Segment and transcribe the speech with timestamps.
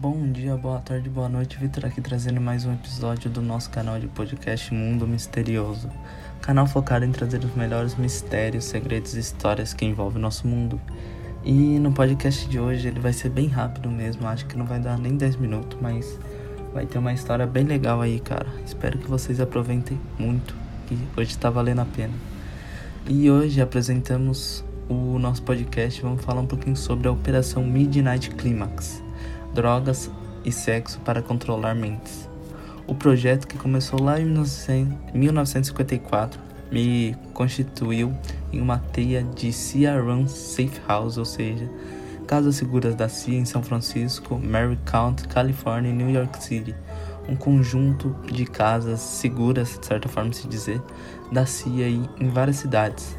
[0.00, 1.58] Bom dia, boa tarde, boa noite.
[1.58, 5.90] Vitor aqui trazendo mais um episódio do nosso canal de podcast Mundo Misterioso.
[6.40, 10.80] Canal focado em trazer os melhores mistérios, segredos e histórias que envolvem o nosso mundo.
[11.42, 14.78] E no podcast de hoje ele vai ser bem rápido mesmo, acho que não vai
[14.78, 16.16] dar nem 10 minutos, mas
[16.72, 18.46] vai ter uma história bem legal aí, cara.
[18.64, 20.54] Espero que vocês aproveitem muito,
[20.86, 22.14] que hoje tá valendo a pena.
[23.04, 29.07] E hoje apresentamos o nosso podcast, vamos falar um pouquinho sobre a Operação Midnight Climax
[29.52, 30.10] drogas
[30.44, 32.28] e sexo para controlar mentes.
[32.86, 36.40] O projeto, que começou lá em 1954,
[36.72, 38.14] me constituiu
[38.52, 41.68] em uma teia de CIA Run Safe House, ou seja,
[42.26, 46.74] casas seguras da CIA em São Francisco, Mary County, Califórnia e New York City,
[47.28, 50.80] um conjunto de casas seguras, de certa forma se dizer,
[51.30, 53.14] da CIA em várias cidades,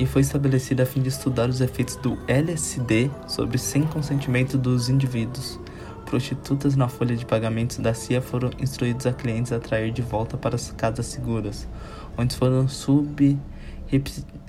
[0.00, 4.88] e foi estabelecida a fim de estudar os efeitos do LSD sobre sem consentimento dos
[4.88, 5.60] indivíduos.
[6.06, 10.38] Prostitutas na folha de pagamentos da CIA foram instruídos a clientes a trair de volta
[10.38, 11.68] para as casas seguras,
[12.16, 13.38] onde foram sub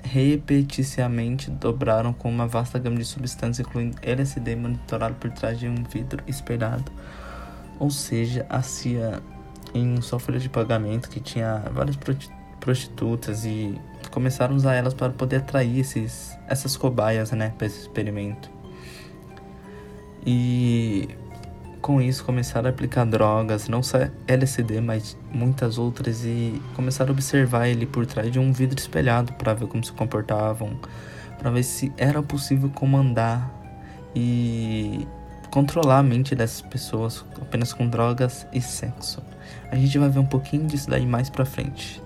[0.02, 5.84] repeticiamente dobraram com uma vasta gama de substâncias, incluindo LSD monitorado por trás de um
[5.84, 6.90] vidro espelhado.
[7.78, 9.20] Ou seja, a CIA
[9.74, 11.98] em sua folha de pagamento que tinha várias
[12.58, 13.78] prostitutas e
[14.12, 18.48] começaram a usar elas para poder atrair esses, essas cobaias, né, para esse experimento.
[20.24, 21.08] E
[21.80, 27.12] com isso começaram a aplicar drogas, não só LSD, mas muitas outras e começaram a
[27.12, 30.78] observar ele por trás de um vidro espelhado para ver como se comportavam,
[31.38, 33.50] para ver se era possível comandar
[34.14, 35.08] e
[35.50, 39.20] controlar a mente dessas pessoas apenas com drogas e sexo.
[39.70, 42.00] A gente vai ver um pouquinho disso daí mais para frente.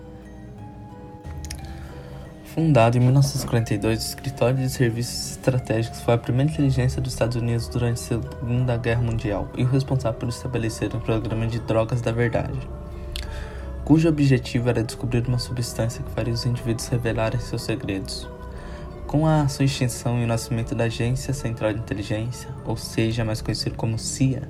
[2.57, 7.69] Fundado em 1942, o Escritório de Serviços Estratégicos foi a primeira inteligência dos Estados Unidos
[7.69, 12.12] durante a Segunda Guerra Mundial e o responsável por estabelecer o programa de drogas da
[12.12, 12.59] verdade,
[13.84, 18.27] cujo objetivo era descobrir uma substância que faria os indivíduos revelarem seus segredos.
[19.06, 23.43] Com a sua extinção e o nascimento da Agência Central de Inteligência, ou seja, mais
[23.43, 24.49] conhecido como CIA,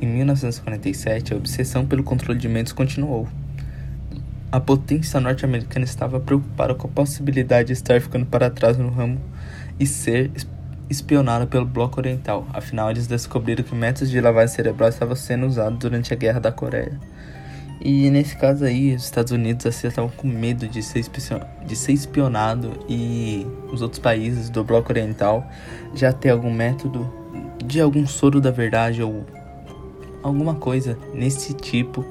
[0.00, 3.28] em 1947, a obsessão pelo controle de mentes continuou.
[4.50, 9.20] A potência norte-americana estava preocupada com a possibilidade de estar ficando para trás no ramo
[9.78, 10.30] e ser
[10.88, 12.46] espionada pelo Bloco Oriental.
[12.54, 16.50] Afinal, eles descobriram que métodos de lavagem cerebral estavam sendo usados durante a Guerra da
[16.50, 16.98] Coreia.
[17.78, 21.04] E nesse caso aí, os Estados Unidos assim, estavam com medo de ser,
[21.66, 25.46] de ser espionado e os outros países do Bloco Oriental
[25.94, 27.08] já ter algum método
[27.62, 29.26] de algum soro da verdade ou
[30.22, 32.04] alguma coisa nesse tipo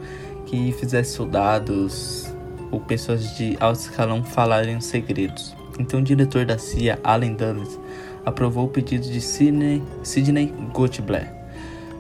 [0.48, 2.34] que fizesse soldados
[2.72, 5.56] ou pessoas de alto escalão falarem os segredos.
[5.80, 7.80] Então o diretor da CIA, Allen Dulles,
[8.26, 11.28] aprovou o pedido de Sidney, Sidney Gottlieb,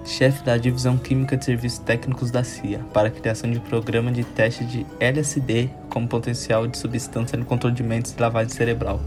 [0.03, 4.11] chefe da Divisão Química de Serviços Técnicos da CIA, para a criação de um programa
[4.11, 8.99] de teste de LSD como potencial de substância no controle de mentes e lavagem cerebral,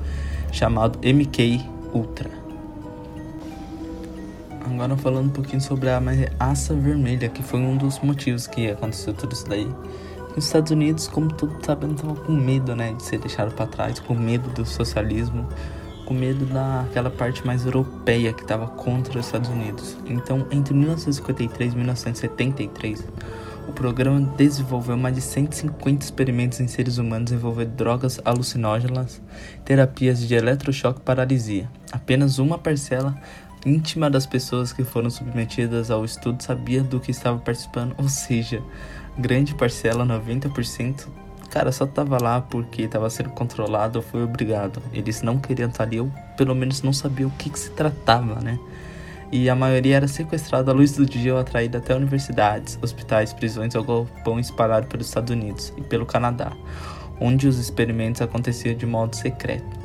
[0.53, 1.61] chamado MK
[1.93, 2.40] Ultra.
[4.81, 9.13] Agora falando um pouquinho sobre a ameaça vermelha, que foi um dos motivos que aconteceu
[9.13, 9.69] tudo isso daí.
[10.35, 14.01] Os Estados Unidos, como todos sabem, estavam com medo, né, de ser deixado para trás,
[14.01, 15.47] com medo do socialismo,
[16.07, 19.99] com medo daquela parte mais europeia que estava contra os Estados Unidos.
[20.07, 23.05] Então, entre 1953 e 1973,
[23.69, 29.21] o programa desenvolveu mais de 150 experimentos em seres humanos envolvendo drogas alucinógenas,
[29.63, 31.69] terapias de eletrochoque e paralisia.
[31.93, 33.21] Apenas uma parcela
[33.65, 38.63] íntima das pessoas que foram submetidas ao estudo sabia do que estava participando, ou seja,
[39.19, 41.07] grande parcela, 90%,
[41.51, 44.83] cara, só tava lá porque estava sendo controlado ou foi obrigado.
[44.93, 48.41] Eles não queriam estar ali, ou pelo menos não sabiam o que, que se tratava,
[48.41, 48.59] né?
[49.33, 53.75] E a maioria era sequestrada à luz do dia ou atraída até universidades, hospitais, prisões
[53.77, 56.53] ou galpão espalhado pelos Estados Unidos e pelo Canadá,
[57.21, 59.80] onde os experimentos aconteciam de modo secreto.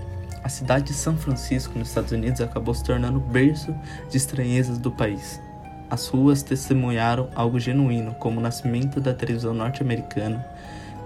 [0.45, 3.75] A cidade de São Francisco, nos Estados Unidos, acabou se tornando berço
[4.11, 5.41] de estranhezas do país.
[5.89, 10.45] As ruas testemunharam algo genuíno, como o nascimento da televisão norte-americana,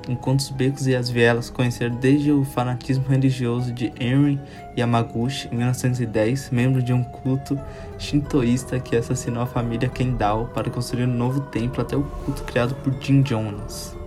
[0.09, 4.37] enquanto os becos e as vielas conheceram desde o fanatismo religioso de Henry
[4.77, 7.57] Yamaguchi, em 1910, membro de um culto
[7.97, 12.75] shintoísta que assassinou a família Kendall para construir um novo templo até o culto criado
[12.75, 13.98] por Jim Jones.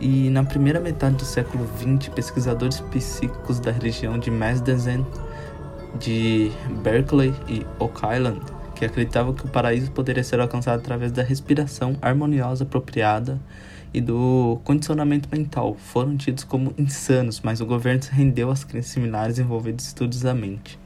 [0.00, 5.06] E na primeira metade do século XX, pesquisadores psíquicos da região de Masden,
[5.98, 6.52] de
[6.82, 8.40] Berkeley e Oak Island,
[8.74, 13.40] que acreditavam que o paraíso poderia ser alcançado através da respiração harmoniosa apropriada
[13.94, 18.92] e do condicionamento mental, foram tidos como insanos, mas o governo se rendeu às crenças
[18.92, 20.78] similares envolvendo estudos da mente.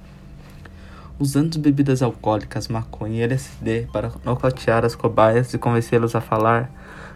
[1.21, 6.73] Usando bebidas alcoólicas, maconha e LSD para nocautear as cobaias e convencê-los a falar,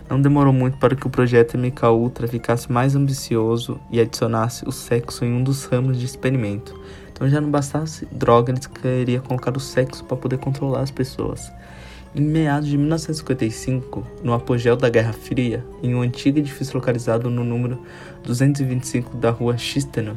[0.09, 4.73] não demorou muito para que o projeto MK Ultra ficasse mais ambicioso e adicionasse o
[4.73, 6.79] sexo em um dos ramos de experimento.
[7.11, 11.51] Então já não bastasse droga, eles queriam colocar o sexo para poder controlar as pessoas.
[12.15, 17.43] Em meados de 1955, no apogeu da Guerra Fria, em um antigo edifício localizado no
[17.43, 17.81] número
[18.23, 20.17] 225 da rua Chistenham,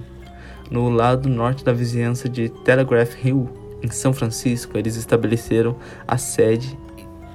[0.70, 5.76] no lado norte da vizinhança de Telegraph Hill, em São Francisco, eles estabeleceram
[6.08, 6.78] a sede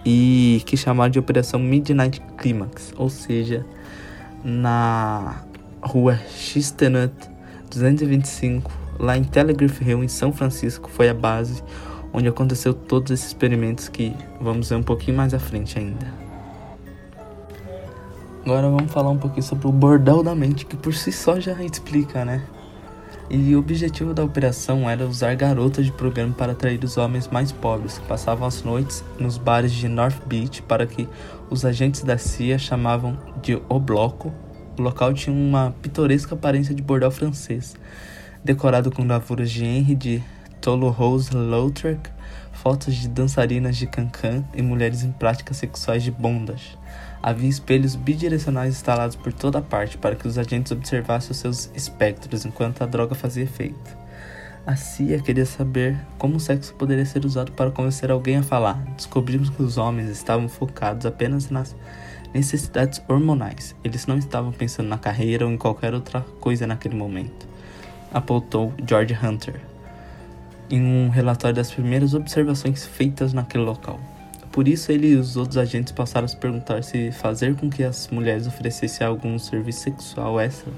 [0.05, 3.65] e que chamaram de Operação Midnight Climax, ou seja,
[4.45, 5.43] na
[5.81, 7.11] rua Chistenham
[7.71, 11.63] 225, lá em Telegraph Hill, em São Francisco, foi a base
[12.13, 16.07] onde aconteceu todos esses experimentos que vamos ver um pouquinho mais à frente ainda.
[18.45, 21.63] Agora vamos falar um pouquinho sobre o bordel da mente, que por si só já
[21.63, 22.43] explica, né?
[23.31, 27.51] E o objetivo da operação era usar garotas de programa para atrair os homens mais
[27.51, 31.09] pobres, que passavam as noites nos bares de North Beach para que
[31.49, 34.33] os agentes da CIA chamavam de O Bloco.
[34.79, 37.75] O local tinha uma pitoresca aparência de bordel francês,
[38.45, 40.23] decorado com gravuras de Henry de
[40.61, 42.11] Toulouse-Lautrec,
[42.53, 46.79] fotos de dançarinas de cancan e mulheres em práticas sexuais de bondage.
[47.23, 52.45] Havia espelhos bidirecionais instalados por toda parte para que os agentes observassem os seus espectros
[52.45, 53.97] enquanto a droga fazia efeito.
[54.67, 58.75] A CIA queria saber como o sexo poderia ser usado para convencer alguém a falar.
[58.97, 61.77] Descobrimos que os homens estavam focados apenas nas
[62.35, 63.75] necessidades hormonais.
[63.85, 67.47] Eles não estavam pensando na carreira ou em qualquer outra coisa naquele momento.
[68.13, 69.61] Apontou George Hunter
[70.73, 74.01] em um relatório das primeiras observações feitas naquele local.
[74.53, 77.83] Por isso, ele e os outros agentes passaram a se perguntar se fazer com que
[77.83, 80.71] as mulheres oferecessem algum serviço sexual extra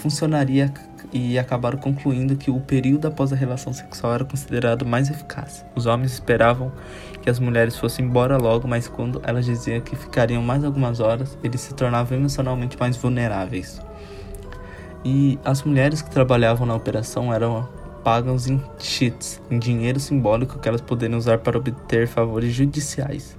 [0.00, 0.72] funcionaria
[1.12, 5.64] e acabaram concluindo que o período após a relação sexual era considerado mais eficaz.
[5.74, 6.72] Os homens esperavam
[7.22, 11.36] que as mulheres fossem embora logo, mas quando elas diziam que ficariam mais algumas horas,
[11.44, 13.80] eles se tornavam emocionalmente mais vulneráveis.
[15.04, 17.68] E as mulheres que trabalhavam na operação eram
[18.04, 23.36] pagas em cheats, em dinheiro simbólico que elas poderiam usar para obter favores judiciais.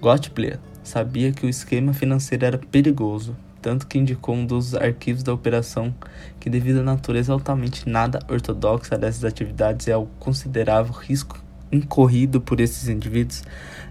[0.00, 5.32] Gottlieb sabia que o esquema financeiro era perigoso, tanto que indicou um dos arquivos da
[5.32, 5.94] operação
[6.38, 11.42] que, devido à natureza altamente nada ortodoxa dessas atividades e ao considerável risco
[11.72, 13.42] incorrido por esses indivíduos,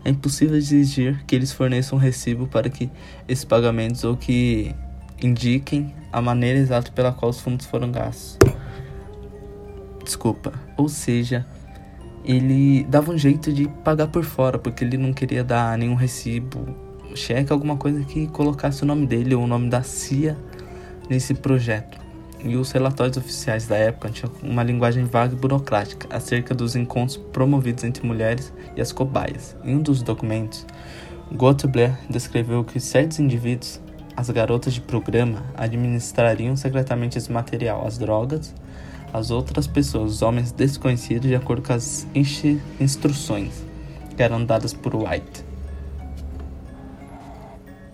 [0.03, 2.89] é impossível exigir que eles forneçam um recibo para que
[3.27, 4.73] esses pagamentos ou que
[5.21, 8.37] indiquem a maneira exata pela qual os fundos foram gastos.
[10.05, 10.53] Desculpa.
[10.77, 11.45] Ou seja,
[12.23, 16.63] ele dava um jeito de pagar por fora, porque ele não queria dar nenhum recibo,
[17.15, 20.37] cheque, alguma coisa que colocasse o nome dele ou o nome da CIA
[21.09, 21.99] nesse projeto.
[22.43, 27.17] E os relatórios oficiais da época tinham uma linguagem vaga e burocrática acerca dos encontros
[27.17, 29.55] promovidos entre mulheres e as cobaias.
[29.63, 30.67] Em um dos documentos,
[31.33, 33.81] Gottlieb descreveu que certos indivíduos,
[34.15, 38.53] as garotas de programa, administrariam secretamente esse material, as drogas,
[39.15, 42.05] as outras pessoas, homens desconhecidos, de acordo com as
[42.79, 43.63] instruções
[44.13, 45.45] que eram dadas por White.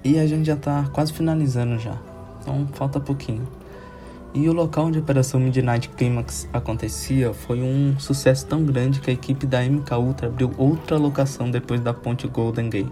[0.04, 1.96] E a gente já tá quase finalizando já,
[2.42, 3.48] então falta pouquinho.
[4.34, 9.12] E o local onde a Operação Midnight Climax acontecia foi um sucesso tão grande que
[9.12, 12.92] a equipe da MK Ultra abriu outra locação depois da ponte Golden Gate,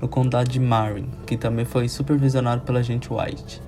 [0.00, 3.60] no condado de Marin, que também foi supervisionado pela agente White.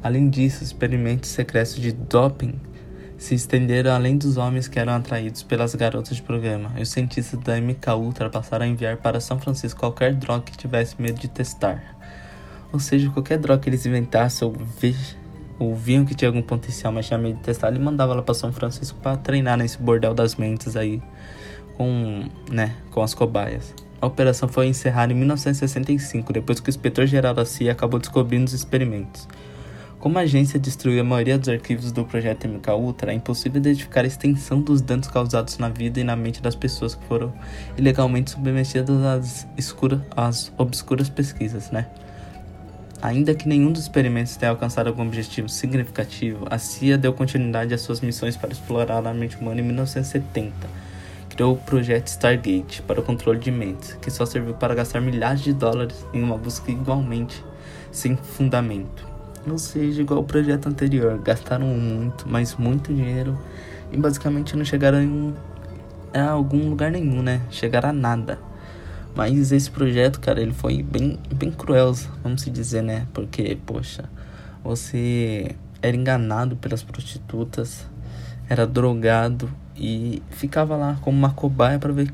[0.00, 2.54] Além disso, experimentos secretos de doping
[3.20, 7.38] se estenderam além dos homens que eram atraídos pelas garotas de programa, e os cientistas
[7.38, 11.28] da MK Ultra passaram a enviar para São Francisco qualquer droga que tivesse medo de
[11.28, 11.82] testar.
[12.72, 14.96] Ou seja, qualquer droga que eles inventassem ou, vi,
[15.76, 18.50] viam que tinha algum potencial, mas tinha medo de testar, ele mandava ela para São
[18.54, 21.02] Francisco para treinar nesse bordel das mentes aí
[21.76, 23.74] com, né, com as cobaias.
[24.00, 28.54] A operação foi encerrada em 1965, depois que o inspetor-geral da CIA acabou descobrindo os
[28.54, 29.28] experimentos.
[30.00, 34.02] Como a agência destruiu a maioria dos arquivos do projeto MK Ultra, é impossível identificar
[34.02, 37.30] a extensão dos danos causados na vida e na mente das pessoas que foram
[37.76, 41.86] ilegalmente submetidas às, escura, às obscuras pesquisas, né?
[43.02, 47.82] Ainda que nenhum dos experimentos tenha alcançado algum objetivo significativo, a CIA deu continuidade às
[47.82, 50.50] suas missões para explorar a mente humana em 1970.
[51.28, 55.42] Criou o projeto Stargate para o controle de mentes, que só serviu para gastar milhares
[55.42, 57.44] de dólares em uma busca igualmente
[57.92, 59.09] sem fundamento.
[59.48, 63.38] Ou seja, igual o projeto anterior, gastaram muito, mas muito dinheiro
[63.92, 65.34] e basicamente não chegaram em
[66.12, 67.40] a algum lugar nenhum, né?
[67.50, 68.38] Chegaram a nada.
[69.14, 73.06] Mas esse projeto, cara, ele foi bem, bem cruel, vamos se dizer, né?
[73.12, 74.04] Porque, poxa,
[74.62, 77.86] você era enganado pelas prostitutas,
[78.48, 82.12] era drogado e ficava lá como uma cobaia para ver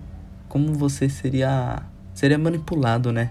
[0.49, 1.83] como você seria
[2.14, 3.30] seria manipulado, né?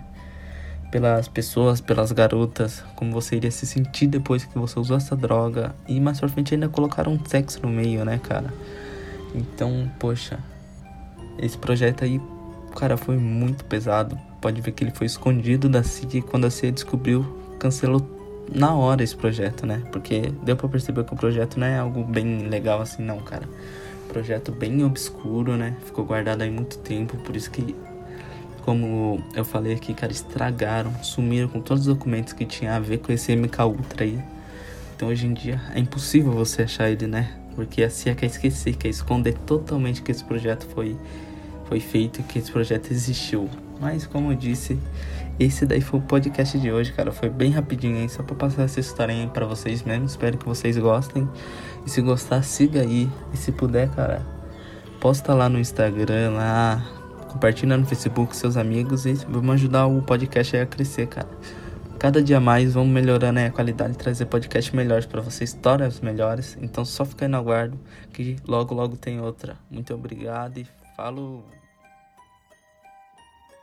[0.91, 5.75] Pelas pessoas, pelas garotas, como você iria se sentir depois que você usou essa droga.
[5.87, 8.53] E mais pra frente ainda colocaram um sexo no meio, né, cara?
[9.33, 10.39] Então, poxa,
[11.37, 12.21] esse projeto aí,
[12.75, 14.17] cara, foi muito pesado.
[14.39, 17.25] Pode ver que ele foi escondido da CIA e quando a CIA descobriu,
[17.59, 18.15] cancelou
[18.53, 19.81] na hora esse projeto, né?
[19.91, 23.47] Porque deu pra perceber que o projeto não é algo bem legal assim, não, cara.
[24.07, 25.75] Projeto bem obscuro, né?
[25.85, 27.75] Ficou guardado aí muito tempo, por isso que,
[28.65, 32.97] como eu falei aqui, cara, estragaram, sumiram com todos os documentos que tinha a ver
[32.97, 34.19] com esse MK Ultra aí.
[34.95, 37.31] Então hoje em dia é impossível você achar ele, né?
[37.55, 40.97] Porque a CIA quer esquecer, quer esconder totalmente que esse projeto foi,
[41.65, 43.47] foi feito, que esse projeto existiu.
[43.79, 44.79] Mas como eu disse,
[45.39, 47.11] esse daí foi o podcast de hoje, cara.
[47.11, 50.05] Foi bem rapidinho aí, só pra passar essa história aí pra vocês mesmo.
[50.05, 51.29] Espero que vocês gostem.
[51.85, 53.07] E se gostar, siga aí.
[53.31, 54.25] E se puder, cara,
[54.99, 56.83] posta lá no Instagram, lá,
[57.35, 61.27] compartilha no Facebook com seus amigos e vamos ajudar o podcast a crescer, cara.
[61.99, 66.57] Cada dia mais vamos melhorando a qualidade e trazer podcast melhores para vocês, histórias melhores.
[66.61, 67.77] Então só fica aí no aguardo
[68.13, 69.57] que logo logo tem outra.
[69.69, 71.64] Muito obrigado e falou!